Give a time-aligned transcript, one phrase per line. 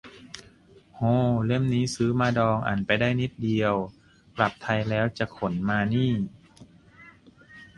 [0.95, 1.01] โฮ
[1.45, 3.75] เล่มนี้ซื้อมาดอง อ่านไปได้นิดเดียว
[4.37, 6.11] กลับไทยแล้วจะขนมานี่